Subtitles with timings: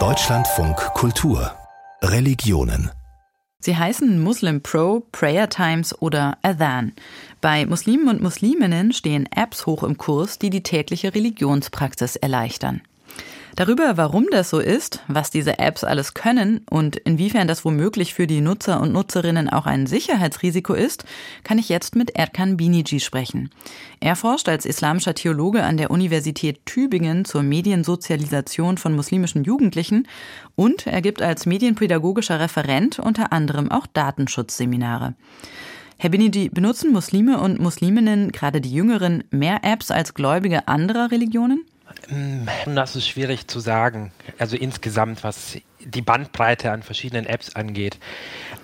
[0.00, 1.52] Deutschlandfunk Kultur
[2.02, 2.90] Religionen
[3.60, 6.94] Sie heißen Muslim Pro, Prayer Times oder Adhan.
[7.40, 12.82] Bei Muslimen und Musliminnen stehen Apps hoch im Kurs, die die tägliche Religionspraxis erleichtern.
[13.56, 18.26] Darüber, warum das so ist, was diese Apps alles können und inwiefern das womöglich für
[18.26, 21.04] die Nutzer und Nutzerinnen auch ein Sicherheitsrisiko ist,
[21.44, 23.50] kann ich jetzt mit Erkan Biniji sprechen.
[24.00, 30.08] Er forscht als islamischer Theologe an der Universität Tübingen zur Mediensozialisation von muslimischen Jugendlichen
[30.56, 35.14] und er gibt als medienpädagogischer Referent unter anderem auch Datenschutzseminare.
[35.96, 41.64] Herr Biniji, benutzen Muslime und Musliminnen, gerade die Jüngeren, mehr Apps als Gläubige anderer Religionen?
[42.08, 44.12] Hm, das ist schwierig zu sagen.
[44.38, 47.98] Also insgesamt, was die Bandbreite an verschiedenen Apps angeht.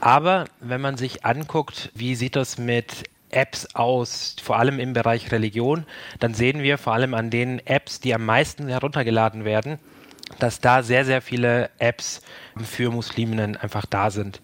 [0.01, 5.30] Aber wenn man sich anguckt, wie sieht das mit Apps aus, vor allem im Bereich
[5.30, 5.85] Religion,
[6.19, 9.79] dann sehen wir vor allem an den Apps, die am meisten heruntergeladen werden,
[10.38, 12.23] dass da sehr, sehr viele Apps
[12.57, 14.41] für Musliminnen einfach da sind.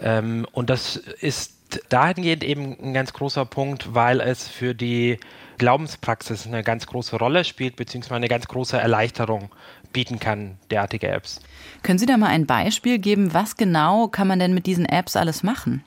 [0.00, 1.53] Ähm, und das ist
[1.88, 5.18] dahingehend eben ein ganz großer Punkt, weil es für die
[5.58, 9.50] Glaubenspraxis eine ganz große Rolle spielt, beziehungsweise eine ganz große Erleichterung
[9.92, 11.40] bieten kann, derartige Apps.
[11.82, 15.16] Können Sie da mal ein Beispiel geben, was genau kann man denn mit diesen Apps
[15.16, 15.84] alles machen?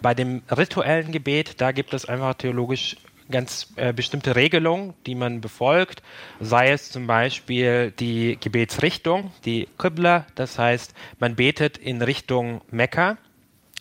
[0.00, 2.96] Bei dem rituellen Gebet, da gibt es einfach theologisch
[3.30, 6.02] ganz äh, bestimmte Regelungen, die man befolgt,
[6.40, 13.16] sei es zum Beispiel die Gebetsrichtung, die Qibla, das heißt, man betet in Richtung Mekka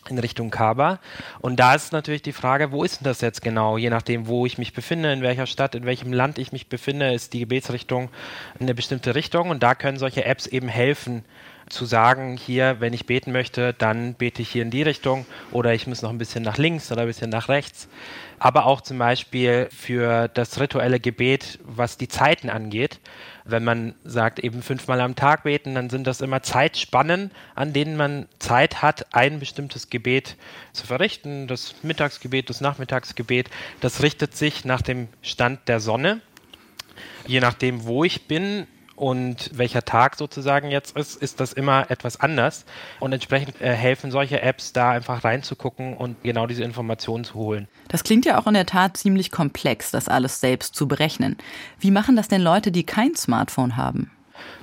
[0.09, 0.99] in Richtung Kaaba.
[1.39, 3.77] Und da ist natürlich die Frage, wo ist denn das jetzt genau?
[3.77, 7.13] Je nachdem, wo ich mich befinde, in welcher Stadt, in welchem Land ich mich befinde,
[7.13, 8.09] ist die Gebetsrichtung
[8.59, 9.49] eine bestimmte Richtung.
[9.49, 11.23] Und da können solche Apps eben helfen,
[11.69, 15.73] zu sagen, hier, wenn ich beten möchte, dann bete ich hier in die Richtung oder
[15.73, 17.88] ich muss noch ein bisschen nach links oder ein bisschen nach rechts.
[18.39, 22.99] Aber auch zum Beispiel für das rituelle Gebet, was die Zeiten angeht
[23.45, 27.97] wenn man sagt, eben fünfmal am Tag beten, dann sind das immer Zeitspannen, an denen
[27.97, 30.36] man Zeit hat, ein bestimmtes Gebet
[30.73, 31.47] zu verrichten.
[31.47, 33.50] Das Mittagsgebet, das Nachmittagsgebet,
[33.80, 36.22] das richtet sich nach dem Stand der Sonne.
[37.28, 38.68] Je nachdem, wo ich bin,
[39.01, 42.66] und welcher Tag sozusagen jetzt ist, ist das immer etwas anders.
[43.00, 47.67] Und entsprechend äh, helfen solche Apps da einfach reinzugucken und genau diese Informationen zu holen.
[47.88, 51.38] Das klingt ja auch in der Tat ziemlich komplex, das alles selbst zu berechnen.
[51.79, 54.12] Wie machen das denn Leute, die kein Smartphone haben?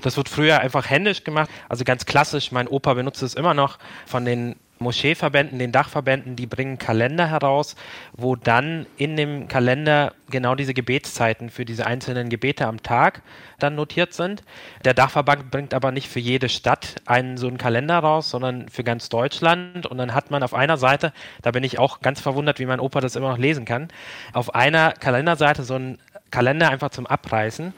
[0.02, 1.50] Das wird früher einfach händisch gemacht.
[1.68, 6.46] Also ganz klassisch, mein Opa benutzt es immer noch von den Moscheeverbänden, den Dachverbänden, die
[6.46, 7.76] bringen Kalender heraus,
[8.12, 13.22] wo dann in dem Kalender genau diese Gebetszeiten für diese einzelnen Gebete am Tag
[13.58, 14.42] dann notiert sind.
[14.84, 18.84] Der Dachverband bringt aber nicht für jede Stadt einen so einen Kalender raus, sondern für
[18.84, 19.86] ganz Deutschland.
[19.86, 21.12] Und dann hat man auf einer Seite,
[21.42, 23.88] da bin ich auch ganz verwundert, wie mein Opa das immer noch lesen kann,
[24.32, 25.98] auf einer Kalenderseite so einen
[26.30, 27.72] Kalender einfach zum Abreißen,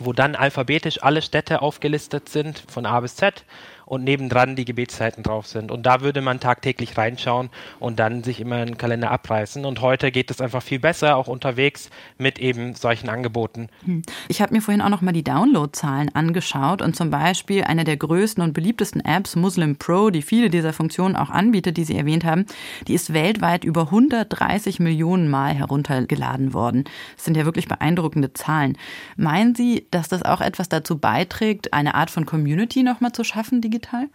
[0.00, 3.44] wo dann alphabetisch alle Städte aufgelistet sind, von A bis Z
[3.86, 5.70] und nebendran die Gebetszeiten drauf sind.
[5.70, 9.64] Und da würde man tagtäglich reinschauen und dann sich immer einen Kalender abreißen.
[9.64, 11.88] Und heute geht es einfach viel besser, auch unterwegs
[12.18, 13.68] mit eben solchen Angeboten.
[13.84, 14.02] Hm.
[14.28, 17.96] Ich habe mir vorhin auch noch mal die Downloadzahlen angeschaut und zum Beispiel eine der
[17.96, 22.24] größten und beliebtesten Apps, Muslim Pro, die viele dieser Funktionen auch anbietet, die Sie erwähnt
[22.24, 22.46] haben,
[22.88, 26.84] die ist weltweit über 130 Millionen Mal heruntergeladen worden.
[27.14, 28.76] Das sind ja wirklich beeindruckende Zahlen.
[29.16, 33.60] Meinen Sie, dass das auch etwas dazu beiträgt, eine Art von Community nochmal zu schaffen,
[33.60, 34.08] die digital?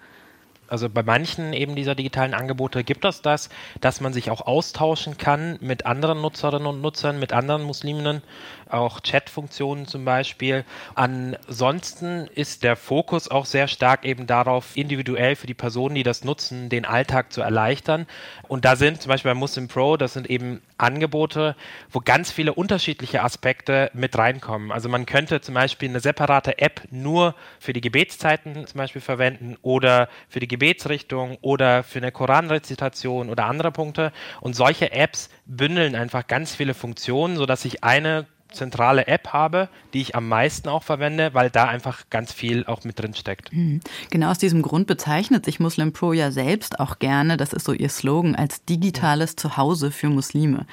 [0.72, 3.50] Also bei manchen eben dieser digitalen Angebote gibt es das,
[3.82, 8.22] dass man sich auch austauschen kann mit anderen Nutzerinnen und Nutzern, mit anderen Musliminnen,
[8.70, 10.64] auch Chatfunktionen zum Beispiel.
[10.96, 16.24] Ansonsten ist der Fokus auch sehr stark eben darauf, individuell für die Personen, die das
[16.24, 18.08] nutzen, den Alltag zu erleichtern.
[18.48, 21.58] Und da sind zum Beispiel bei Muslim Pro, das sind eben Angebote,
[21.92, 24.72] wo ganz viele unterschiedliche Aspekte mit reinkommen.
[24.72, 29.58] Also man könnte zum Beispiel eine separate App nur für die Gebetszeiten zum Beispiel verwenden
[29.62, 34.12] oder für die Gebetsrichtung oder für eine Koranrezitation oder andere Punkte.
[34.42, 40.02] Und solche Apps bündeln einfach ganz viele Funktionen, sodass ich eine zentrale App habe, die
[40.02, 43.52] ich am meisten auch verwende, weil da einfach ganz viel auch mit drin steckt.
[43.52, 43.82] Mhm.
[44.10, 47.74] Genau aus diesem Grund bezeichnet sich Muslim Pro ja selbst auch gerne, das ist so
[47.74, 50.66] ihr Slogan, als digitales Zuhause für Muslime.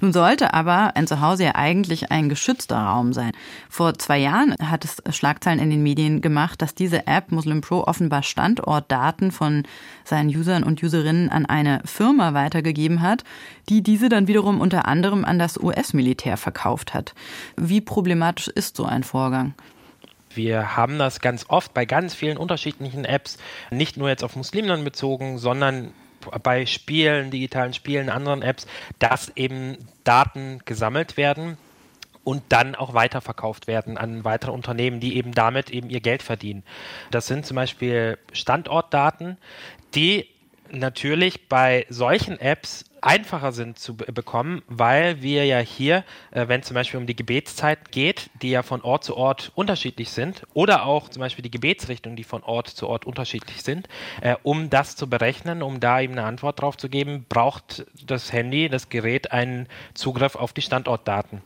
[0.00, 3.32] Nun sollte aber ein Zuhause ja eigentlich ein geschützter Raum sein.
[3.68, 7.82] Vor zwei Jahren hat es Schlagzeilen in den Medien gemacht, dass diese App Muslim Pro
[7.82, 9.64] offenbar Standortdaten von
[10.04, 13.24] seinen Usern und Userinnen an eine Firma weitergegeben hat,
[13.68, 17.07] die diese dann wiederum unter anderem an das US-Militär verkauft hat.
[17.56, 19.54] Wie problematisch ist so ein Vorgang?
[20.34, 23.38] Wir haben das ganz oft bei ganz vielen unterschiedlichen Apps,
[23.70, 25.92] nicht nur jetzt auf Muslimen bezogen, sondern
[26.42, 28.66] bei Spielen, digitalen Spielen, anderen Apps,
[28.98, 31.56] dass eben Daten gesammelt werden
[32.24, 36.62] und dann auch weiterverkauft werden an weitere Unternehmen, die eben damit eben ihr Geld verdienen.
[37.10, 39.38] Das sind zum Beispiel Standortdaten,
[39.94, 40.28] die
[40.70, 46.74] natürlich bei solchen Apps einfacher sind zu bekommen, weil wir ja hier, äh, wenn zum
[46.74, 51.08] Beispiel um die Gebetszeit geht, die ja von Ort zu Ort unterschiedlich sind, oder auch
[51.08, 53.88] zum Beispiel die Gebetsrichtung, die von Ort zu Ort unterschiedlich sind,
[54.20, 58.32] äh, um das zu berechnen, um da eben eine Antwort drauf zu geben, braucht das
[58.32, 61.42] Handy, das Gerät einen Zugriff auf die Standortdaten.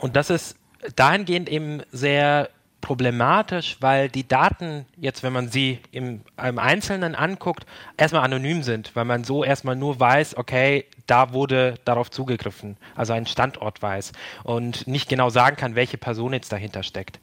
[0.00, 0.56] Und das ist
[0.96, 2.50] dahingehend eben sehr
[2.80, 7.66] problematisch, weil die Daten jetzt, wenn man sie im, im, Einzelnen anguckt,
[7.96, 13.12] erstmal anonym sind, weil man so erstmal nur weiß, okay, da wurde darauf zugegriffen, also
[13.12, 14.12] einen Standort weiß
[14.44, 17.18] und nicht genau sagen kann, welche Person jetzt dahinter steckt.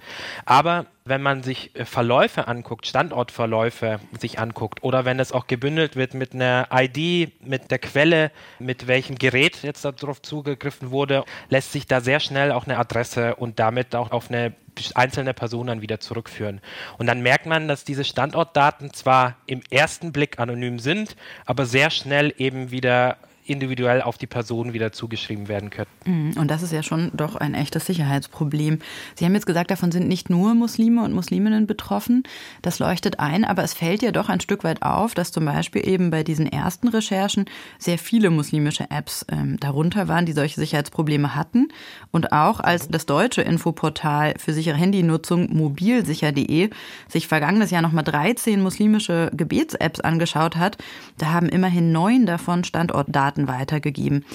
[0.45, 5.95] Aber wenn man sich äh, Verläufe anguckt, Standortverläufe sich anguckt oder wenn es auch gebündelt
[5.95, 11.71] wird mit einer ID, mit der Quelle, mit welchem Gerät jetzt darauf zugegriffen wurde, lässt
[11.71, 14.53] sich da sehr schnell auch eine Adresse und damit auch auf eine
[14.93, 16.61] einzelne Person dann wieder zurückführen.
[16.97, 21.89] Und dann merkt man, dass diese Standortdaten zwar im ersten Blick anonym sind, aber sehr
[21.89, 23.17] schnell eben wieder
[23.49, 25.89] individuell auf die Person wieder zugeschrieben werden können.
[26.05, 28.79] Mhm, und das ist ja schon doch ein echtes Sicherheitsproblem.
[29.15, 32.23] Sie haben jetzt gesagt, davon sind nicht nur Muslime und Musliminnen betroffen.
[32.61, 35.87] Das leuchtet ein, aber es fällt ja doch ein Stück weit auf, dass zum Beispiel
[35.87, 37.45] eben bei diesen ersten Recherchen
[37.77, 41.69] sehr viele muslimische Apps ähm, darunter waren, die solche Sicherheitsprobleme hatten.
[42.11, 46.69] Und auch als das deutsche Infoportal für sichere Handynutzung mobilsicher.de
[47.07, 50.77] sich vergangenes Jahr nochmal 13 muslimische Gebets-Apps angeschaut hat,
[51.17, 54.25] da haben immerhin neun davon Standortdaten Daten weitergegeben.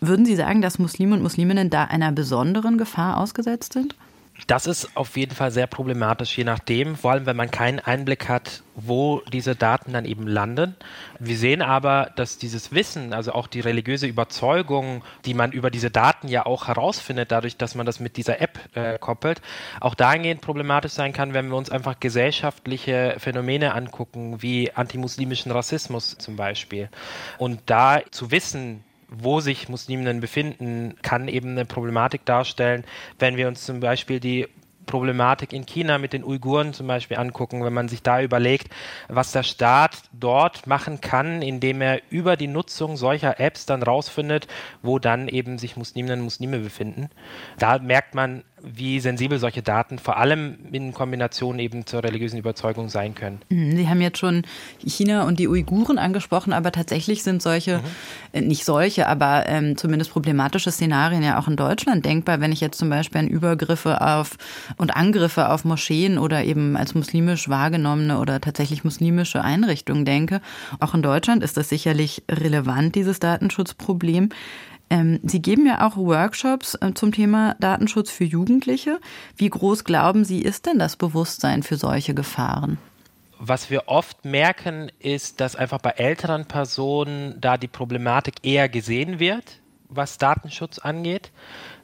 [0.00, 3.94] Würden Sie sagen, dass Muslime und Musliminnen da einer besonderen Gefahr ausgesetzt sind?
[4.46, 8.28] Das ist auf jeden Fall sehr problematisch, je nachdem, vor allem wenn man keinen Einblick
[8.28, 10.76] hat, wo diese Daten dann eben landen.
[11.18, 15.90] Wir sehen aber, dass dieses Wissen, also auch die religiöse Überzeugung, die man über diese
[15.90, 19.40] Daten ja auch herausfindet, dadurch, dass man das mit dieser App äh, koppelt,
[19.80, 26.18] auch dahingehend problematisch sein kann, wenn wir uns einfach gesellschaftliche Phänomene angucken, wie antimuslimischen Rassismus
[26.18, 26.90] zum Beispiel.
[27.38, 32.84] Und da zu wissen, wo sich Musliminnen befinden, kann eben eine Problematik darstellen,
[33.18, 34.48] wenn wir uns zum Beispiel die
[34.86, 38.68] Problematik in China mit den Uiguren zum Beispiel angucken, wenn man sich da überlegt,
[39.08, 44.46] was der Staat dort machen kann, indem er über die Nutzung solcher Apps dann rausfindet,
[44.82, 47.10] wo dann eben sich Musliminnen und Muslime befinden.
[47.58, 52.88] Da merkt man, wie sensibel solche Daten vor allem in Kombination eben zur religiösen Überzeugung
[52.88, 53.40] sein können.
[53.50, 54.42] Mhm, Sie haben jetzt schon
[54.84, 57.82] China und die Uiguren angesprochen, aber tatsächlich sind solche, mhm.
[58.32, 62.60] Äh, nicht solche, aber ähm, zumindest problematische Szenarien ja auch in Deutschland denkbar, wenn ich
[62.60, 64.36] jetzt zum Beispiel an Übergriffe auf
[64.78, 70.40] und Angriffe auf Moscheen oder eben als muslimisch wahrgenommene oder tatsächlich muslimische Einrichtungen denke.
[70.80, 74.30] Auch in Deutschland ist das sicherlich relevant, dieses Datenschutzproblem.
[74.88, 79.00] Ähm, Sie geben ja auch Workshops äh, zum Thema Datenschutz für Jugendliche.
[79.36, 82.78] Wie groß glauben Sie, ist denn das Bewusstsein für solche Gefahren?
[83.38, 89.18] Was wir oft merken, ist, dass einfach bei älteren Personen da die Problematik eher gesehen
[89.18, 91.30] wird, was Datenschutz angeht,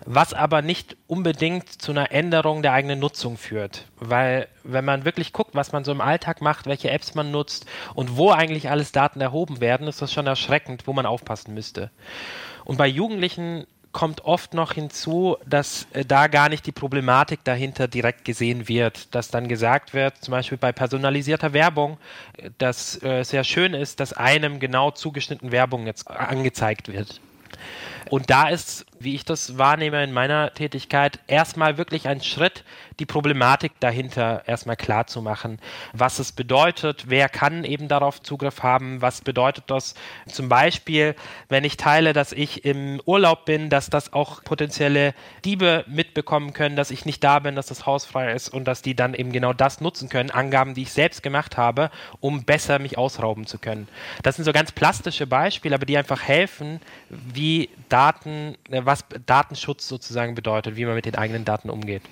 [0.04, 3.86] was aber nicht unbedingt zu einer Änderung der eigenen Nutzung führt.
[3.96, 7.66] Weil wenn man wirklich guckt, was man so im Alltag macht, welche Apps man nutzt
[7.94, 11.90] und wo eigentlich alles Daten erhoben werden, ist das schon erschreckend, wo man aufpassen müsste.
[12.64, 17.88] Und bei Jugendlichen kommt oft noch hinzu, dass äh, da gar nicht die Problematik dahinter
[17.88, 21.98] direkt gesehen wird, dass dann gesagt wird, zum Beispiel bei personalisierter Werbung,
[22.38, 27.20] äh, dass äh, sehr schön ist, dass einem genau zugeschnitten Werbung jetzt angezeigt wird.
[28.10, 32.64] Und da ist, wie ich das wahrnehme in meiner Tätigkeit, erstmal wirklich ein Schritt,
[32.98, 35.58] die Problematik dahinter erstmal klar zu machen.
[35.92, 39.94] Was es bedeutet, wer kann eben darauf Zugriff haben, was bedeutet das
[40.26, 41.14] zum Beispiel,
[41.48, 46.76] wenn ich teile, dass ich im Urlaub bin, dass das auch potenzielle Diebe mitbekommen können,
[46.76, 49.32] dass ich nicht da bin, dass das Haus frei ist und dass die dann eben
[49.32, 51.90] genau das nutzen können, Angaben, die ich selbst gemacht habe,
[52.20, 53.88] um besser mich ausrauben zu können.
[54.22, 59.88] Das sind so ganz plastische Beispiele, aber die einfach helfen, wie Daten, äh, was Datenschutz
[59.88, 62.02] sozusagen bedeutet, wie man mit den eigenen Daten umgeht.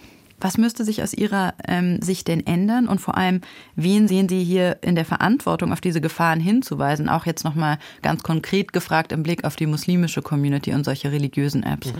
[0.40, 2.88] Was müsste sich aus Ihrer ähm, Sicht denn ändern?
[2.88, 3.42] Und vor allem,
[3.76, 7.10] wen sehen Sie hier in der Verantwortung, auf diese Gefahren hinzuweisen?
[7.10, 11.62] Auch jetzt nochmal ganz konkret gefragt im Blick auf die muslimische Community und solche religiösen
[11.62, 11.92] Apps.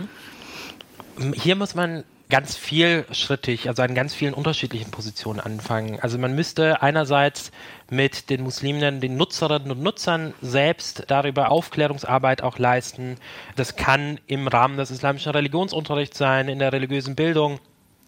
[1.19, 1.33] Mhm.
[1.33, 5.99] Hier muss man ganz vielschrittig, also an ganz vielen unterschiedlichen Positionen anfangen.
[5.99, 7.51] Also man müsste einerseits
[7.91, 13.17] mit den Musliminnen, den Nutzerinnen und Nutzern selbst darüber Aufklärungsarbeit auch leisten.
[13.55, 17.59] Das kann im Rahmen des islamischen Religionsunterrichts sein, in der religiösen Bildung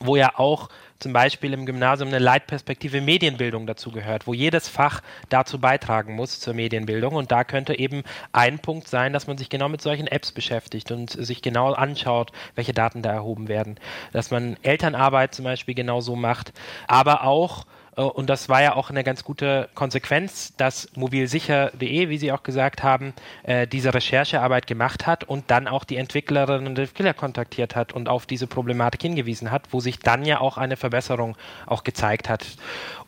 [0.03, 0.69] wo ja auch
[1.03, 6.39] zum Beispiel im Gymnasium eine Leitperspektive Medienbildung dazu gehört, wo jedes Fach dazu beitragen muss
[6.39, 7.13] zur Medienbildung.
[7.13, 10.91] Und da könnte eben ein Punkt sein, dass man sich genau mit solchen Apps beschäftigt
[10.91, 13.77] und sich genau anschaut, welche Daten da erhoben werden.
[14.13, 16.53] Dass man Elternarbeit zum Beispiel genauso macht,
[16.87, 22.31] aber auch und das war ja auch eine ganz gute Konsequenz, dass mobilsicher.de, wie Sie
[22.31, 27.13] auch gesagt haben, äh, diese Recherchearbeit gemacht hat und dann auch die Entwicklerinnen und Entwickler
[27.13, 31.37] kontaktiert hat und auf diese Problematik hingewiesen hat, wo sich dann ja auch eine Verbesserung
[31.67, 32.45] auch gezeigt hat.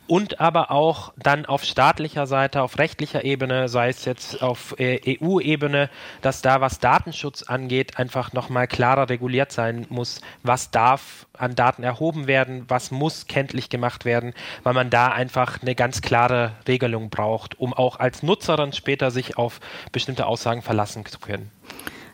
[0.08, 5.18] Und aber auch dann auf staatlicher Seite, auf rechtlicher Ebene, sei es jetzt auf äh,
[5.20, 5.90] EU-Ebene,
[6.22, 11.82] dass da, was Datenschutz angeht, einfach nochmal klarer reguliert sein muss, was darf an Daten
[11.82, 17.10] erhoben werden, was muss kenntlich gemacht werden, weil man da einfach eine ganz klare Regelung
[17.10, 19.58] braucht, um auch als Nutzerin später sich auf
[19.90, 21.50] bestimmte Aussagen verlassen zu können.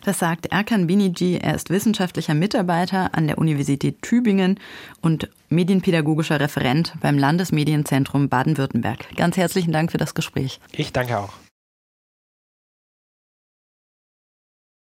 [0.04, 1.37] Das sagt Erkan Binigi.
[1.37, 4.59] Er ist wissenschaftlicher Mitarbeiter an der Universität Tübingen
[5.00, 9.14] und medienpädagogischer Referent beim Landesmedienzentrum Baden-Württemberg.
[9.16, 10.59] Ganz herzlichen Dank für das Gespräch.
[10.73, 11.35] Ich danke auch.